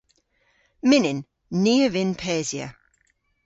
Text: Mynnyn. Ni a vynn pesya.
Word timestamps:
Mynnyn. 0.87 1.19
Ni 1.61 1.75
a 1.85 1.87
vynn 1.93 2.17
pesya. 2.21 2.67